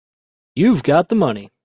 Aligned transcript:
You've 0.55 0.81
got 0.83 1.09
the 1.09 1.15
money. 1.15 1.51